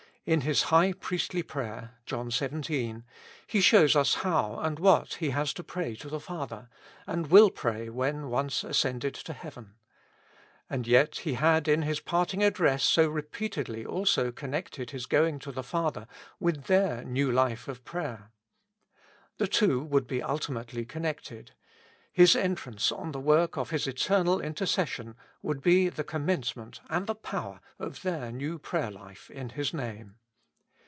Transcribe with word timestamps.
In 0.23 0.41
His 0.41 0.61
high 0.69 0.93
priestly 0.93 1.41
prayer 1.41 1.95
(John 2.05 2.29
xvii.). 2.29 3.01
He 3.47 3.59
shows 3.59 3.95
us 3.95 4.13
how 4.21 4.59
and 4.59 4.77
what 4.77 5.15
He 5.15 5.31
has 5.31 5.51
to 5.55 5.63
pray 5.63 5.95
to 5.95 6.09
the 6.09 6.19
Father, 6.19 6.69
and 7.07 7.25
will 7.31 7.49
pray 7.49 7.89
when 7.89 8.29
once 8.29 8.63
ascended 8.63 9.15
to 9.15 9.33
heaven. 9.33 9.73
And 10.69 10.85
yet 10.87 11.15
He 11.21 11.33
had 11.33 11.67
in 11.67 11.81
His 11.81 11.99
parting 11.99 12.43
address 12.43 12.83
so 12.83 13.09
repeatedly 13.09 13.83
also 13.83 14.31
connected 14.31 14.91
his 14.91 15.07
going 15.07 15.39
to 15.39 15.51
the 15.51 15.63
Father 15.63 16.05
with 16.39 16.65
their 16.65 17.03
new 17.03 17.31
life 17.31 17.67
of 17.67 17.83
prayer. 17.83 18.29
The 19.39 19.47
two 19.47 19.81
would 19.83 20.05
be 20.05 20.21
ultimately 20.21 20.85
connected: 20.85 21.53
His 22.13 22.35
entrance 22.35 22.91
on 22.91 23.13
the 23.13 23.21
work 23.21 23.55
of 23.57 23.69
His 23.69 23.87
eternal 23.87 24.41
intercession 24.41 25.15
would 25.41 25.61
be 25.61 25.87
the 25.87 26.03
commencement 26.03 26.81
and 26.89 27.07
the 27.07 27.15
power 27.15 27.61
of 27.79 28.01
their 28.01 28.31
neiv 28.33 28.61
prayer 28.61 28.91
life 28.91 29.31
in 29.31 29.51
His 29.51 29.73
Name. 29.73 30.15